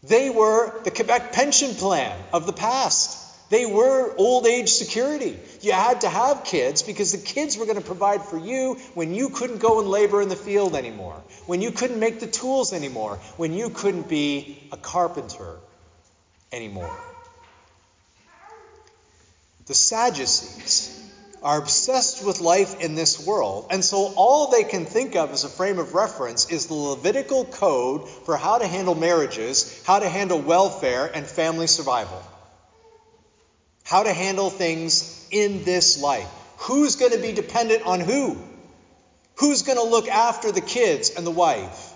They 0.02 0.28
were 0.30 0.82
the 0.82 0.90
Quebec 0.90 1.32
pension 1.32 1.74
plan 1.74 2.18
of 2.32 2.46
the 2.46 2.52
past. 2.52 3.18
They 3.52 3.66
were 3.66 4.14
old 4.16 4.46
age 4.46 4.70
security. 4.70 5.38
You 5.60 5.72
had 5.72 6.00
to 6.00 6.08
have 6.08 6.42
kids 6.42 6.80
because 6.80 7.12
the 7.12 7.18
kids 7.18 7.58
were 7.58 7.66
going 7.66 7.76
to 7.76 7.84
provide 7.84 8.24
for 8.24 8.38
you 8.38 8.76
when 8.94 9.12
you 9.12 9.28
couldn't 9.28 9.58
go 9.58 9.78
and 9.78 9.88
labor 9.90 10.22
in 10.22 10.30
the 10.30 10.36
field 10.36 10.74
anymore, 10.74 11.22
when 11.44 11.60
you 11.60 11.70
couldn't 11.70 12.00
make 12.00 12.18
the 12.18 12.26
tools 12.26 12.72
anymore, 12.72 13.18
when 13.36 13.52
you 13.52 13.68
couldn't 13.68 14.08
be 14.08 14.56
a 14.72 14.78
carpenter 14.78 15.58
anymore. 16.50 16.96
The 19.66 19.74
Sadducees 19.74 21.12
are 21.42 21.58
obsessed 21.58 22.24
with 22.24 22.40
life 22.40 22.80
in 22.80 22.94
this 22.94 23.26
world, 23.26 23.66
and 23.68 23.84
so 23.84 24.14
all 24.16 24.50
they 24.50 24.64
can 24.64 24.86
think 24.86 25.14
of 25.14 25.30
as 25.30 25.44
a 25.44 25.50
frame 25.50 25.78
of 25.78 25.92
reference 25.92 26.50
is 26.50 26.68
the 26.68 26.74
Levitical 26.74 27.44
code 27.44 28.08
for 28.08 28.38
how 28.38 28.56
to 28.56 28.66
handle 28.66 28.94
marriages, 28.94 29.82
how 29.84 29.98
to 29.98 30.08
handle 30.08 30.40
welfare, 30.40 31.10
and 31.14 31.26
family 31.26 31.66
survival. 31.66 32.22
How 33.84 34.02
to 34.02 34.12
handle 34.12 34.50
things 34.50 35.26
in 35.30 35.64
this 35.64 36.00
life. 36.00 36.28
Who's 36.58 36.96
going 36.96 37.12
to 37.12 37.18
be 37.18 37.32
dependent 37.32 37.84
on 37.84 38.00
who? 38.00 38.38
Who's 39.36 39.62
going 39.62 39.78
to 39.78 39.84
look 39.84 40.08
after 40.08 40.52
the 40.52 40.60
kids 40.60 41.10
and 41.10 41.26
the 41.26 41.30
wife? 41.30 41.92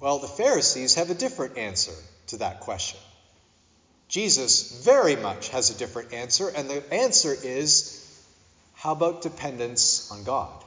Well, 0.00 0.18
the 0.18 0.28
Pharisees 0.28 0.94
have 0.94 1.10
a 1.10 1.14
different 1.14 1.58
answer 1.58 1.92
to 2.28 2.38
that 2.38 2.60
question. 2.60 3.00
Jesus 4.08 4.84
very 4.84 5.16
much 5.16 5.48
has 5.50 5.70
a 5.70 5.78
different 5.78 6.12
answer, 6.12 6.48
and 6.48 6.68
the 6.68 6.92
answer 6.92 7.34
is 7.34 8.02
how 8.74 8.92
about 8.92 9.22
dependence 9.22 10.10
on 10.12 10.24
God? 10.24 10.62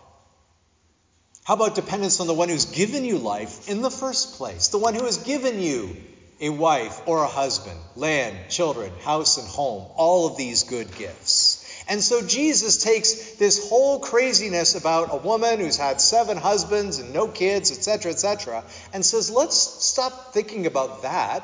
How 1.44 1.54
about 1.56 1.76
dependence 1.76 2.20
on 2.20 2.28
the 2.28 2.34
one 2.34 2.50
who's 2.50 2.66
given 2.66 3.06
you 3.06 3.18
life 3.18 3.70
in 3.70 3.82
the 3.82 3.90
first 3.90 4.36
place? 4.36 4.68
The 4.68 4.78
one 4.78 4.94
who 4.94 5.06
has 5.06 5.18
given 5.18 5.60
you 5.60 5.96
a 6.40 6.50
wife 6.50 7.02
or 7.06 7.24
a 7.24 7.28
husband, 7.28 7.80
land, 7.96 8.36
children, 8.50 8.92
house, 9.02 9.38
and 9.38 9.48
home, 9.48 9.86
all 9.96 10.28
of 10.28 10.38
these 10.38 10.64
good 10.64 10.96
gifts. 10.96 11.66
And 11.90 12.02
so 12.04 12.26
Jesus 12.26 12.84
takes 12.84 13.34
this 13.34 13.68
whole 13.68 14.00
craziness 14.00 14.76
about 14.76 15.10
a 15.12 15.18
woman 15.18 15.60
who's 15.60 15.78
had 15.78 16.00
seven 16.00 16.38
husbands 16.38 17.00
and 17.00 17.14
no 17.14 17.28
kids, 17.28 17.72
etc., 17.72 18.12
etc., 18.12 18.64
and 18.94 19.04
says, 19.04 19.32
let's 19.32 19.58
stop 19.58 20.34
thinking 20.34 20.68
about 20.68 21.02
that 21.02 21.44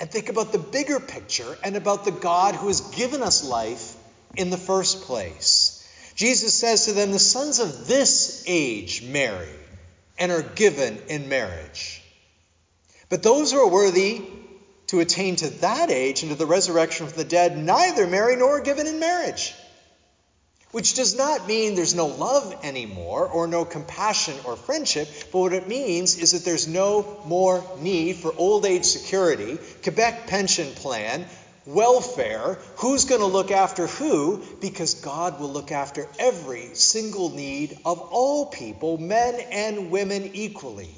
and 0.00 0.10
think 0.10 0.28
about 0.28 0.52
the 0.52 0.58
bigger 0.58 1.00
picture 1.00 1.56
and 1.64 1.76
about 1.76 2.04
the 2.04 2.10
God 2.10 2.54
who 2.54 2.68
has 2.68 2.80
given 2.80 3.22
us 3.22 3.44
life 3.44 3.94
in 4.36 4.50
the 4.50 4.56
first 4.56 5.02
place. 5.02 5.74
Jesus 6.14 6.54
says 6.54 6.86
to 6.86 6.92
them, 6.92 7.12
The 7.12 7.18
sons 7.18 7.60
of 7.60 7.86
this 7.86 8.44
age 8.46 9.04
marry 9.04 9.48
and 10.18 10.32
are 10.32 10.42
given 10.42 10.98
in 11.08 11.28
marriage. 11.28 12.02
But 13.08 13.22
those 13.22 13.52
who 13.52 13.58
are 13.58 13.70
worthy 13.70 14.22
to 14.88 15.00
attain 15.00 15.36
to 15.36 15.50
that 15.60 15.90
age 15.90 16.22
and 16.22 16.30
to 16.30 16.36
the 16.36 16.46
resurrection 16.46 17.06
from 17.06 17.16
the 17.16 17.24
dead 17.24 17.56
neither 17.56 18.06
marry 18.06 18.36
nor 18.36 18.58
are 18.58 18.62
given 18.62 18.86
in 18.86 19.00
marriage. 19.00 19.54
Which 20.70 20.94
does 20.94 21.16
not 21.16 21.46
mean 21.46 21.74
there's 21.74 21.94
no 21.94 22.06
love 22.06 22.54
anymore 22.62 23.26
or 23.26 23.46
no 23.46 23.64
compassion 23.64 24.34
or 24.44 24.56
friendship, 24.56 25.08
but 25.32 25.38
what 25.38 25.52
it 25.54 25.66
means 25.66 26.18
is 26.18 26.32
that 26.32 26.44
there's 26.44 26.68
no 26.68 27.22
more 27.24 27.64
need 27.80 28.16
for 28.16 28.34
old 28.36 28.66
age 28.66 28.84
security, 28.84 29.58
Quebec 29.82 30.26
pension 30.26 30.70
plan, 30.74 31.24
welfare, 31.64 32.58
who's 32.76 33.06
going 33.06 33.22
to 33.22 33.26
look 33.26 33.50
after 33.50 33.86
who, 33.86 34.42
because 34.60 34.94
God 34.94 35.40
will 35.40 35.50
look 35.50 35.72
after 35.72 36.06
every 36.18 36.74
single 36.74 37.30
need 37.30 37.78
of 37.86 38.00
all 38.00 38.46
people, 38.46 38.98
men 38.98 39.40
and 39.50 39.90
women 39.90 40.30
equally. 40.34 40.90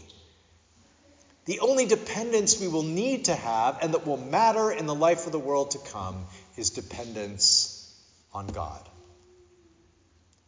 The 1.51 1.59
only 1.59 1.85
dependence 1.85 2.61
we 2.61 2.69
will 2.69 2.85
need 2.85 3.25
to 3.25 3.35
have 3.35 3.79
and 3.83 3.95
that 3.95 4.07
will 4.07 4.17
matter 4.17 4.71
in 4.71 4.87
the 4.87 4.95
life 4.95 5.27
of 5.27 5.33
the 5.33 5.39
world 5.41 5.73
to 5.73 5.79
come 5.79 6.27
is 6.57 6.71
dependence 6.71 7.93
on 8.33 8.53
God 8.53 8.89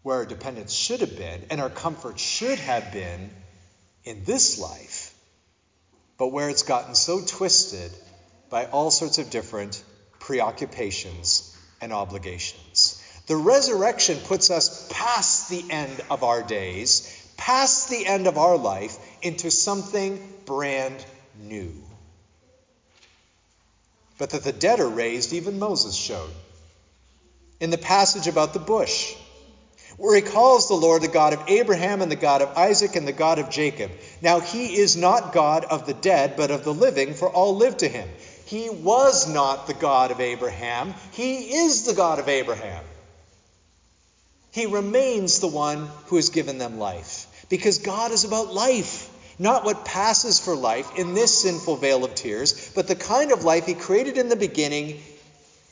where 0.03 0.19
our 0.19 0.25
dependence 0.25 0.73
should 0.73 1.01
have 1.01 1.17
been 1.17 1.43
and 1.51 1.61
our 1.61 1.71
comfort 1.71 2.21
should 2.21 2.61
have 2.61 2.93
been 2.93 3.31
in 4.05 4.23
this 4.23 4.61
life, 4.61 5.13
but 6.19 6.29
where 6.29 6.49
it's 6.49 6.63
gotten 6.63 6.95
so 6.95 7.21
twisted 7.21 7.91
by 8.49 8.67
all 8.67 8.93
sorts 8.93 9.19
of 9.19 9.29
different 9.29 9.83
preoccupations 10.21 11.53
and 11.81 11.93
obligations. 11.93 13.03
The 13.27 13.35
resurrection 13.35 14.19
puts 14.19 14.53
us 14.53 14.89
past 14.93 15.51
the 15.51 15.65
end 15.69 16.01
of 16.13 16.23
our 16.23 16.45
days, 16.45 17.29
past 17.37 17.91
the 17.91 18.07
end 18.07 18.29
of 18.29 18.39
our 18.39 18.57
life, 18.57 18.97
into 19.23 19.51
something 19.51 20.21
brand 20.45 21.05
new. 21.41 21.73
But 24.19 24.31
that 24.31 24.45
the 24.45 24.53
dead 24.53 24.81
are 24.81 24.89
raised, 24.89 25.33
even 25.33 25.59
Moses 25.59 25.95
showed. 25.95 26.31
In 27.61 27.71
the 27.71 27.79
passage 27.79 28.27
about 28.27 28.53
the 28.53 28.59
bush, 28.59 29.15
where 29.97 30.17
he 30.17 30.23
calls 30.23 30.69
the 30.69 30.75
Lord 30.75 31.03
the 31.03 31.09
God 31.09 31.33
of 31.33 31.45
Abraham 31.49 32.03
and 32.03 32.11
the 32.11 32.17
God 32.17 32.43
of 32.43 32.57
Isaac 32.57 32.97
and 32.97 33.07
the 33.07 33.13
God 33.13 33.39
of 33.39 33.51
Jacob. 33.51 33.91
Now 34.21 34.41
he 34.41 34.77
is 34.77 34.97
not 34.97 35.33
God 35.33 35.65
of 35.65 35.87
the 35.87 35.95
dead, 35.95 36.35
but 36.37 36.51
of 36.51 36.65
the 36.65 36.75
living, 36.75 37.15
for 37.15 37.29
all 37.29 37.57
live 37.57 37.77
to 37.79 37.89
him. 37.89 38.09
He 38.47 38.69
was 38.69 39.33
not 39.33 39.67
the 39.67 39.75
God 39.75 40.11
of 40.11 40.21
Abraham, 40.21 40.95
he 41.13 41.55
is 41.55 41.85
the 41.85 41.95
God 41.95 42.19
of 42.19 42.29
Abraham. 42.29 42.85
He 44.51 44.67
remains 44.67 45.41
the 45.41 45.49
one 45.49 45.89
who 46.07 46.17
has 46.17 46.29
given 46.29 46.59
them 46.59 46.79
life, 46.79 47.47
because 47.49 47.79
God 47.79 48.13
is 48.13 48.25
about 48.25 48.53
life. 48.53 49.09
Not 49.43 49.65
what 49.65 49.85
passes 49.85 50.39
for 50.39 50.55
life 50.55 50.97
in 50.97 51.15
this 51.15 51.43
sinful 51.43 51.79
vale 51.79 52.05
of 52.05 52.15
tears, 52.15 52.71
but 52.77 52.87
the 52.87 52.95
kind 52.95 53.33
of 53.33 53.43
life 53.43 53.67
He 53.67 53.75
created 53.75 54.17
in 54.17 54.29
the 54.29 54.37
beginning 54.37 55.03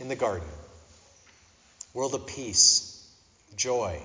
in 0.00 0.08
the 0.08 0.16
garden. 0.16 0.48
World 1.94 2.16
of 2.16 2.26
peace, 2.26 3.08
joy, 3.54 4.02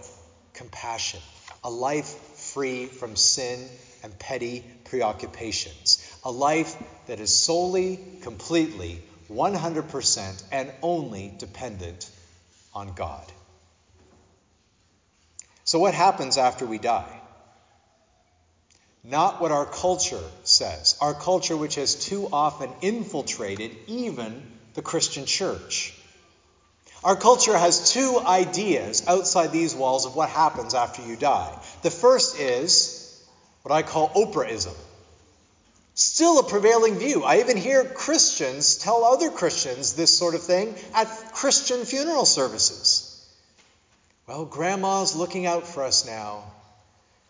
compassion, 0.54 1.20
a 1.64 1.72
life 1.72 2.06
free 2.54 2.86
from 2.86 3.16
sin 3.16 3.68
and 4.04 4.20
petty 4.20 4.64
preoccupations, 4.84 6.16
a 6.24 6.30
life 6.30 6.76
that 7.08 7.20
is 7.20 7.34
solely, 7.34 8.00
completely, 8.22 9.02
100% 9.32 10.44
and 10.52 10.72
only 10.84 11.34
dependent 11.40 12.08
on 12.72 12.94
God. 12.94 13.26
So, 15.64 15.80
what 15.80 15.96
happens 15.96 16.38
after 16.38 16.68
we 16.68 16.78
die? 16.78 17.22
Not 19.08 19.40
what 19.40 19.52
our 19.52 19.66
culture 19.66 20.24
says, 20.44 20.98
our 21.00 21.14
culture 21.14 21.56
which 21.56 21.76
has 21.76 21.94
too 21.94 22.28
often 22.34 22.72
infiltrated 22.82 23.72
even 23.88 24.42
the 24.74 24.82
Christian 24.82 25.26
church. 25.26 25.94
Our 27.04 27.16
culture 27.16 27.56
has 27.56 27.92
two 27.92 28.20
ideas 28.26 29.08
outside 29.08 29.52
these 29.52 29.76
walls 29.76 30.08
of 30.08 30.16
what 30.16 30.30
happens 30.30 30.74
after 30.74 31.04
you 31.04 31.16
die. 31.16 31.56
The 31.84 31.92
first 31.92 32.40
is 32.40 33.24
what 33.62 33.72
I 33.72 33.84
call 33.84 34.10
Oprahism. 34.10 34.74
Still 35.94 36.40
a 36.40 36.44
prevailing 36.44 36.98
view. 36.98 37.24
I 37.24 37.40
even 37.42 37.58
hear 37.58 37.86
Christians 37.86 38.78
tell 38.78 39.06
other 39.06 39.30
Christians 39.30 39.94
this 39.94 40.18
sort 40.18 40.34
of 40.34 40.42
thing 40.42 40.74
at 40.96 41.08
Christian 41.32 41.86
funeral 41.86 42.26
services. 42.26 43.12
Well, 44.28 44.46
Grandma's 44.46 45.16
looking 45.16 45.46
out 45.46 45.68
for 45.68 45.84
us 45.84 46.08
now. 46.08 46.44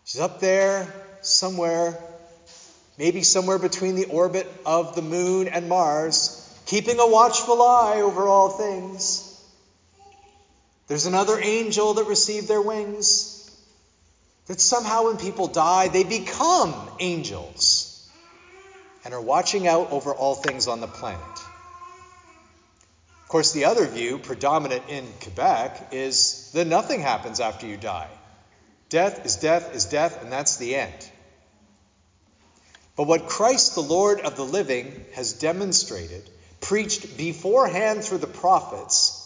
She's 0.06 0.22
up 0.22 0.40
there 0.40 0.90
somewhere, 1.26 1.98
maybe 2.98 3.22
somewhere 3.22 3.58
between 3.58 3.94
the 3.94 4.06
orbit 4.06 4.46
of 4.64 4.94
the 4.94 5.02
moon 5.02 5.48
and 5.48 5.68
Mars, 5.68 6.42
keeping 6.66 6.98
a 6.98 7.06
watchful 7.06 7.60
eye 7.62 8.00
over 8.00 8.26
all 8.26 8.50
things. 8.50 9.22
There's 10.88 11.06
another 11.06 11.38
angel 11.40 11.94
that 11.94 12.04
received 12.04 12.48
their 12.48 12.62
wings. 12.62 13.32
That 14.46 14.60
somehow 14.60 15.06
when 15.06 15.16
people 15.16 15.48
die, 15.48 15.88
they 15.88 16.04
become 16.04 16.74
angels 17.00 18.08
and 19.04 19.12
are 19.12 19.20
watching 19.20 19.66
out 19.66 19.90
over 19.90 20.14
all 20.14 20.36
things 20.36 20.68
on 20.68 20.80
the 20.80 20.86
planet. 20.86 21.20
Of 23.26 23.28
course, 23.28 23.52
the 23.52 23.64
other 23.64 23.86
view, 23.86 24.18
predominant 24.18 24.84
in 24.88 25.04
Quebec, 25.20 25.88
is 25.90 26.50
that 26.54 26.68
nothing 26.68 27.00
happens 27.00 27.40
after 27.40 27.66
you 27.66 27.76
die. 27.76 28.08
Death 28.88 29.26
is 29.26 29.34
death 29.36 29.74
is 29.74 29.86
death, 29.86 30.22
and 30.22 30.30
that's 30.30 30.58
the 30.58 30.76
end. 30.76 31.10
But 32.96 33.06
what 33.06 33.28
Christ, 33.28 33.74
the 33.74 33.82
Lord 33.82 34.20
of 34.20 34.36
the 34.36 34.44
living, 34.44 35.04
has 35.12 35.34
demonstrated, 35.34 36.28
preached 36.60 37.18
beforehand 37.18 38.02
through 38.02 38.18
the 38.18 38.26
prophets, 38.26 39.22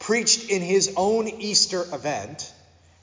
preached 0.00 0.50
in 0.50 0.60
his 0.60 0.92
own 0.96 1.28
Easter 1.28 1.86
event, 1.92 2.52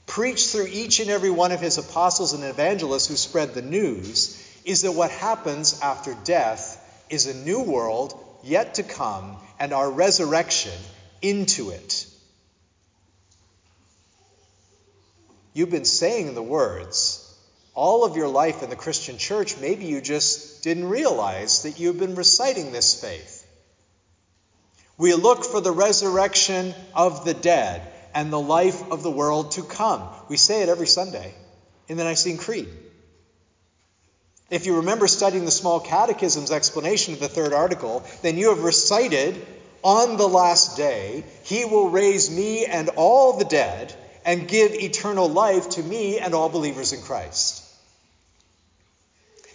preached 0.06 0.50
through 0.50 0.66
each 0.66 1.00
and 1.00 1.08
every 1.08 1.30
one 1.30 1.52
of 1.52 1.60
his 1.60 1.78
apostles 1.78 2.34
and 2.34 2.44
evangelists 2.44 3.06
who 3.08 3.16
spread 3.16 3.54
the 3.54 3.62
news, 3.62 4.38
is 4.66 4.82
that 4.82 4.92
what 4.92 5.10
happens 5.10 5.80
after 5.80 6.14
death 6.24 6.78
is 7.08 7.26
a 7.26 7.34
new 7.34 7.62
world 7.62 8.14
yet 8.42 8.74
to 8.74 8.82
come 8.82 9.36
and 9.58 9.72
our 9.72 9.90
resurrection 9.90 10.78
into 11.22 11.70
it. 11.70 12.06
You've 15.54 15.70
been 15.70 15.84
saying 15.86 16.34
the 16.34 16.42
words 16.42 17.21
all 17.74 18.04
of 18.04 18.16
your 18.16 18.28
life 18.28 18.62
in 18.62 18.70
the 18.70 18.76
Christian 18.76 19.18
church, 19.18 19.58
maybe 19.58 19.86
you 19.86 20.00
just 20.00 20.62
didn't 20.62 20.88
realize 20.88 21.62
that 21.62 21.80
you've 21.80 21.98
been 21.98 22.14
reciting 22.14 22.72
this 22.72 23.00
faith. 23.00 23.46
We 24.98 25.14
look 25.14 25.44
for 25.44 25.60
the 25.60 25.72
resurrection 25.72 26.74
of 26.94 27.24
the 27.24 27.34
dead 27.34 27.82
and 28.14 28.32
the 28.32 28.40
life 28.40 28.90
of 28.90 29.02
the 29.02 29.10
world 29.10 29.52
to 29.52 29.62
come. 29.62 30.02
We 30.28 30.36
say 30.36 30.62
it 30.62 30.68
every 30.68 30.86
Sunday 30.86 31.34
in 31.88 31.96
the 31.96 32.04
Nicene 32.04 32.36
Creed. 32.36 32.68
If 34.50 34.66
you 34.66 34.76
remember 34.76 35.08
studying 35.08 35.46
the 35.46 35.50
small 35.50 35.80
catechism's 35.80 36.50
explanation 36.50 37.14
of 37.14 37.20
the 37.20 37.28
third 37.28 37.54
article, 37.54 38.04
then 38.20 38.36
you 38.36 38.50
have 38.50 38.64
recited, 38.64 39.44
On 39.82 40.18
the 40.18 40.28
last 40.28 40.76
day, 40.76 41.24
he 41.42 41.64
will 41.64 41.88
raise 41.88 42.30
me 42.30 42.66
and 42.66 42.90
all 42.90 43.38
the 43.38 43.46
dead 43.46 43.94
and 44.26 44.46
give 44.46 44.74
eternal 44.74 45.28
life 45.28 45.70
to 45.70 45.82
me 45.82 46.18
and 46.18 46.34
all 46.34 46.50
believers 46.50 46.92
in 46.92 47.00
Christ. 47.00 47.61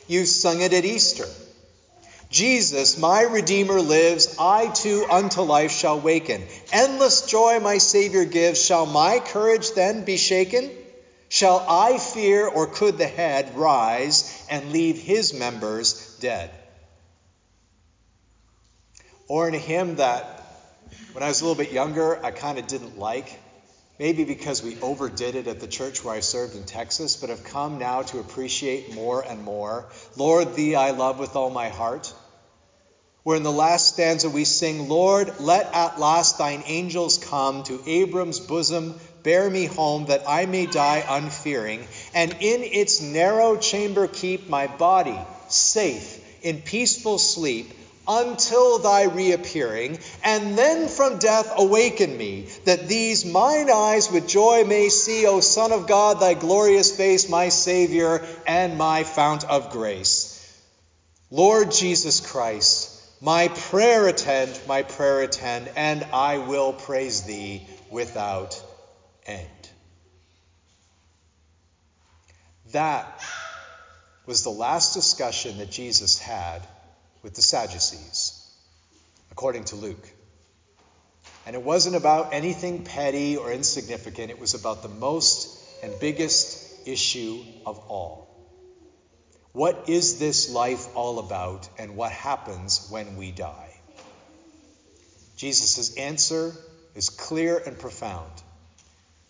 You 0.07 0.25
sung 0.25 0.61
it 0.61 0.73
at 0.73 0.85
Easter. 0.85 1.25
Jesus, 2.29 2.97
my 2.97 3.21
Redeemer, 3.21 3.79
lives. 3.79 4.35
I 4.39 4.67
too 4.67 5.05
unto 5.09 5.41
life 5.41 5.71
shall 5.71 5.99
waken. 5.99 6.43
Endless 6.73 7.25
joy 7.25 7.59
my 7.59 7.77
Savior 7.77 8.25
gives. 8.25 8.63
Shall 8.63 8.85
my 8.85 9.19
courage 9.19 9.71
then 9.73 10.03
be 10.03 10.17
shaken? 10.17 10.69
Shall 11.29 11.65
I 11.67 11.97
fear, 11.97 12.47
or 12.47 12.67
could 12.67 12.97
the 12.97 13.07
head 13.07 13.55
rise 13.57 14.45
and 14.49 14.71
leave 14.71 14.97
his 14.97 15.33
members 15.33 16.17
dead? 16.19 16.51
Or 19.27 19.47
in 19.47 19.53
a 19.53 19.59
hymn 19.59 19.97
that, 19.97 20.25
when 21.11 21.23
I 21.23 21.27
was 21.27 21.41
a 21.41 21.45
little 21.45 21.61
bit 21.61 21.73
younger, 21.73 22.23
I 22.23 22.31
kind 22.31 22.57
of 22.57 22.67
didn't 22.67 22.97
like. 22.97 23.37
Maybe 23.99 24.25
because 24.25 24.61
we 24.61 24.79
overdid 24.81 25.35
it 25.35 25.47
at 25.47 25.59
the 25.59 25.67
church 25.67 26.03
where 26.03 26.13
I 26.13 26.19
served 26.19 26.55
in 26.55 26.63
Texas, 26.63 27.15
but 27.15 27.31
have 27.31 27.43
come 27.43 27.79
now 27.79 28.03
to 28.03 28.19
appreciate 28.19 28.93
more 28.93 29.21
and 29.21 29.43
more. 29.43 29.87
Lord, 30.15 30.55
thee 30.55 30.75
I 30.75 30.91
love 30.91 31.17
with 31.17 31.35
all 31.35 31.49
my 31.49 31.69
heart. 31.69 32.13
Where 33.23 33.35
in 33.35 33.43
the 33.43 33.51
last 33.51 33.93
stanza 33.93 34.29
we 34.29 34.45
sing, 34.45 34.87
Lord, 34.87 35.39
let 35.39 35.73
at 35.73 35.99
last 35.99 36.37
thine 36.37 36.63
angels 36.67 37.17
come 37.17 37.63
to 37.63 37.81
Abram's 37.85 38.39
bosom, 38.39 38.95
bear 39.23 39.49
me 39.49 39.65
home, 39.65 40.05
that 40.05 40.23
I 40.27 40.45
may 40.45 40.67
die 40.67 41.03
unfearing, 41.07 41.85
and 42.13 42.31
in 42.39 42.63
its 42.63 43.01
narrow 43.01 43.57
chamber 43.57 44.07
keep 44.07 44.47
my 44.47 44.67
body 44.67 45.19
safe 45.49 46.23
in 46.43 46.61
peaceful 46.61 47.17
sleep 47.17 47.73
until 48.07 48.79
thy 48.79 49.03
reappearing, 49.03 49.99
and 50.23 50.57
then 50.57 50.87
from 50.87 51.19
death 51.19 51.51
awaken 51.57 52.17
me, 52.17 52.47
that 52.65 52.87
these 52.87 53.25
mine 53.25 53.69
eyes 53.69 54.11
with 54.11 54.27
joy 54.27 54.63
may 54.63 54.89
see, 54.89 55.25
O 55.25 55.39
Son 55.39 55.71
of 55.71 55.87
God, 55.87 56.19
thy 56.19 56.33
glorious 56.33 56.95
face, 56.95 57.29
my 57.29 57.49
Savior 57.49 58.25
and 58.45 58.77
my 58.77 59.03
fount 59.03 59.43
of 59.43 59.71
grace. 59.71 60.33
Lord 61.29 61.71
Jesus 61.71 62.21
Christ, 62.21 62.93
my 63.21 63.49
prayer 63.49 64.07
attend, 64.07 64.57
my 64.67 64.83
prayer 64.83 65.21
attend, 65.21 65.69
and 65.75 66.03
I 66.13 66.37
will 66.37 66.71
praise 66.71 67.23
thee 67.23 67.67
without 67.89 68.63
end. 69.25 69.47
That 72.71 73.21
was 74.25 74.43
the 74.43 74.49
last 74.49 74.93
discussion 74.93 75.57
that 75.57 75.71
Jesus 75.71 76.19
had 76.19 76.61
with 77.23 77.33
the 77.33 77.41
Sadducees, 77.41 78.51
according 79.31 79.65
to 79.65 79.75
Luke. 79.75 80.09
And 81.45 81.55
it 81.55 81.61
wasn't 81.61 81.95
about 81.95 82.33
anything 82.33 82.83
petty 82.83 83.37
or 83.37 83.51
insignificant, 83.51 84.31
it 84.31 84.39
was 84.39 84.53
about 84.53 84.83
the 84.83 84.89
most 84.89 85.57
and 85.83 85.93
biggest 85.99 86.87
issue 86.87 87.43
of 87.65 87.77
all. 87.89 88.27
What 89.51 89.89
is 89.89 90.19
this 90.19 90.51
life 90.51 90.95
all 90.95 91.19
about, 91.19 91.67
and 91.79 91.95
what 91.95 92.11
happens 92.11 92.87
when 92.89 93.17
we 93.17 93.31
die? 93.31 93.73
Jesus' 95.35 95.95
answer 95.97 96.53
is 96.95 97.09
clear 97.09 97.57
and 97.57 97.77
profound 97.77 98.31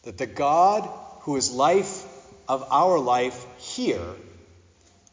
that 0.03 0.17
the 0.17 0.25
God 0.25 0.89
who 1.21 1.35
is 1.35 1.51
life 1.51 2.05
of 2.47 2.65
our 2.71 2.97
life 2.97 3.45
here 3.57 4.15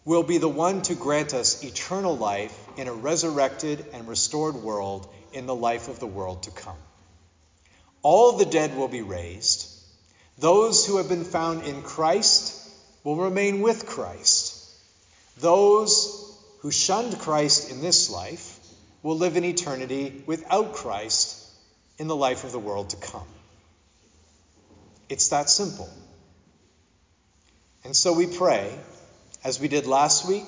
will 0.05 0.23
be 0.23 0.39
the 0.39 0.49
one 0.49 0.83
to 0.83 0.95
grant 0.95 1.33
us 1.33 1.65
eternal 1.65 2.17
life 2.17 2.57
in 2.77 2.89
a 2.89 2.93
resurrected 2.93 3.85
and 3.93 4.07
restored 4.07 4.55
world 4.57 5.09
in 5.33 5.47
the 5.47 5.55
life 5.55 5.89
of 5.89 5.99
the 5.99 6.07
world 6.07 6.43
to 6.43 6.51
come. 6.51 6.77
All 8.03 8.33
the 8.33 8.45
dead 8.45 8.77
will 8.77 8.89
be 8.89 9.03
raised. 9.03 9.71
Those 10.39 10.87
who 10.87 10.99
have 10.99 11.09
been 11.09 11.25
found 11.25 11.63
in 11.63 11.83
Christ 11.83 12.61
will 13.03 13.17
remain 13.17 13.63
with 13.63 13.87
Christ. 13.87 14.61
Those 15.39 16.39
who 16.61 16.71
shunned 16.71 17.19
Christ 17.19 17.71
in 17.71 17.81
this 17.81 18.11
life 18.11 18.59
will 19.03 19.17
live 19.17 19.37
in 19.37 19.45
eternity 19.45 20.23
without 20.27 20.75
Christ 20.75 21.41
in 21.99 22.09
the 22.09 22.17
life 22.17 22.45
of 22.45 22.53
the 22.53 22.59
world 22.59 22.91
to 22.91 22.97
come. 22.97 23.27
It's 25.09 25.29
that 25.29 25.49
simple. 25.49 25.89
And 27.85 27.95
so 27.95 28.13
we 28.13 28.27
pray 28.27 28.73
as 29.45 29.61
we 29.61 29.69
did 29.69 29.87
last 29.87 30.27
week 30.27 30.47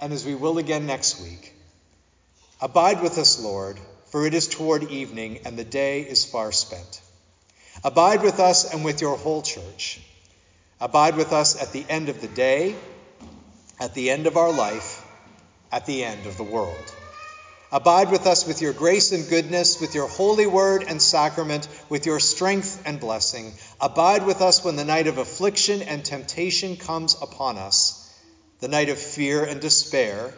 and 0.00 0.12
as 0.12 0.24
we 0.24 0.36
will 0.36 0.58
again 0.58 0.86
next 0.86 1.20
week. 1.20 1.52
Abide 2.60 3.02
with 3.02 3.18
us, 3.18 3.42
Lord, 3.42 3.78
for 4.10 4.24
it 4.24 4.34
is 4.34 4.46
toward 4.46 4.84
evening 4.84 5.40
and 5.44 5.58
the 5.58 5.64
day 5.64 6.02
is 6.02 6.24
far 6.24 6.52
spent. 6.52 7.02
Abide 7.82 8.22
with 8.22 8.38
us 8.38 8.72
and 8.72 8.84
with 8.84 9.00
your 9.00 9.16
whole 9.16 9.42
church. 9.42 10.00
Abide 10.80 11.16
with 11.16 11.32
us 11.32 11.60
at 11.60 11.72
the 11.72 11.84
end 11.88 12.08
of 12.08 12.20
the 12.20 12.28
day, 12.28 12.76
at 13.80 13.94
the 13.94 14.10
end 14.10 14.26
of 14.26 14.36
our 14.36 14.52
life, 14.52 15.04
at 15.72 15.86
the 15.86 16.04
end 16.04 16.26
of 16.26 16.36
the 16.36 16.44
world. 16.44 16.94
Abide 17.72 18.10
with 18.10 18.26
us 18.26 18.46
with 18.46 18.62
your 18.62 18.72
grace 18.72 19.12
and 19.12 19.28
goodness, 19.28 19.80
with 19.80 19.94
your 19.94 20.08
holy 20.08 20.46
word 20.46 20.84
and 20.86 21.00
sacrament, 21.00 21.68
with 21.88 22.04
your 22.04 22.18
strength 22.18 22.82
and 22.84 22.98
blessing. 22.98 23.52
Abide 23.80 24.26
with 24.26 24.40
us 24.40 24.64
when 24.64 24.76
the 24.76 24.84
night 24.84 25.06
of 25.06 25.18
affliction 25.18 25.82
and 25.82 26.04
temptation 26.04 26.76
comes 26.76 27.16
upon 27.20 27.58
us 27.58 27.99
the 28.60 28.68
night 28.68 28.88
of 28.88 28.98
fear 28.98 29.44
and 29.44 29.60
despair, 29.60 30.32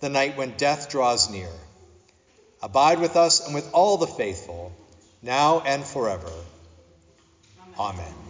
the 0.00 0.08
night 0.08 0.36
when 0.36 0.52
death 0.56 0.88
draws 0.88 1.30
near. 1.30 1.50
Abide 2.62 3.00
with 3.00 3.16
us 3.16 3.44
and 3.46 3.54
with 3.54 3.68
all 3.72 3.96
the 3.96 4.06
faithful, 4.06 4.72
now 5.22 5.60
and 5.60 5.84
forever. 5.84 6.32
Amen. 7.78 8.25